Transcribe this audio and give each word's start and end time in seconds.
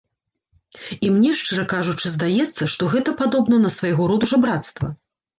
І 1.07 1.09
мне, 1.17 1.33
шчыра 1.41 1.65
кажучы, 1.73 2.11
здаецца, 2.15 2.63
што 2.75 2.83
гэта 2.93 3.13
падобна 3.19 3.59
на 3.65 3.69
свайго 3.75 4.07
роду 4.13 4.31
жабрацтва. 4.33 4.87